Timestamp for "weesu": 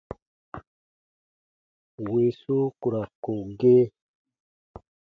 2.09-2.57